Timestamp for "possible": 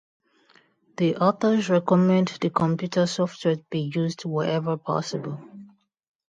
4.75-5.39